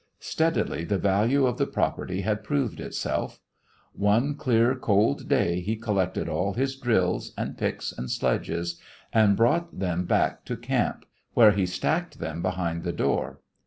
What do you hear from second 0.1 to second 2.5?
Steadily the value of the property had